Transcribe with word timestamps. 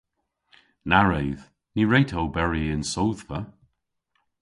Na 0.89 0.99
wredh! 1.05 1.43
Ny 1.73 1.83
wre'ta 1.87 2.17
oberi 2.23 2.63
yn 2.75 2.83
sodhva. 2.93 3.39